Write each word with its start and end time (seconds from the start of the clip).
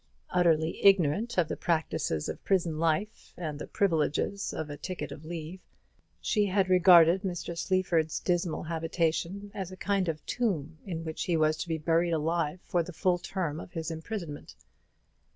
Utterly 0.31 0.83
ignorant 0.83 1.37
of 1.37 1.47
the 1.47 1.55
practices 1.55 2.27
of 2.27 2.43
prison 2.43 2.79
life, 2.79 3.35
and 3.37 3.59
the 3.59 3.67
privileges 3.67 4.51
of 4.51 4.71
a 4.71 4.75
ticket 4.75 5.11
of 5.11 5.25
leave, 5.25 5.59
she 6.19 6.47
had 6.47 6.69
regarded 6.71 7.21
Mr. 7.21 7.55
Sleaford's 7.55 8.19
dismal 8.19 8.63
habitation 8.63 9.51
as 9.53 9.71
a 9.71 9.77
kind 9.77 10.09
of 10.09 10.25
tomb 10.25 10.79
in 10.87 11.03
which 11.03 11.25
he 11.25 11.37
was 11.37 11.55
to 11.57 11.67
be 11.67 11.77
buried 11.77 12.13
alive 12.13 12.59
for 12.65 12.81
the 12.81 12.91
full 12.93 13.19
term 13.19 13.59
of 13.59 13.73
his 13.73 13.91
imprisonment. 13.91 14.55